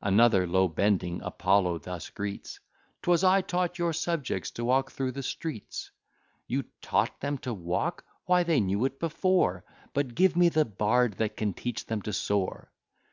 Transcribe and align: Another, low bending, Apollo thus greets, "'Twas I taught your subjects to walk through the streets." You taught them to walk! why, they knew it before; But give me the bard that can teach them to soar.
Another, 0.00 0.46
low 0.46 0.68
bending, 0.68 1.20
Apollo 1.22 1.78
thus 1.78 2.08
greets, 2.08 2.60
"'Twas 3.02 3.24
I 3.24 3.40
taught 3.40 3.80
your 3.80 3.92
subjects 3.92 4.48
to 4.52 4.64
walk 4.64 4.92
through 4.92 5.10
the 5.10 5.24
streets." 5.24 5.90
You 6.46 6.66
taught 6.80 7.18
them 7.20 7.36
to 7.38 7.52
walk! 7.52 8.04
why, 8.26 8.44
they 8.44 8.60
knew 8.60 8.84
it 8.84 9.00
before; 9.00 9.64
But 9.92 10.14
give 10.14 10.36
me 10.36 10.50
the 10.50 10.64
bard 10.64 11.14
that 11.14 11.36
can 11.36 11.52
teach 11.52 11.84
them 11.86 12.00
to 12.02 12.12
soar. 12.12 12.70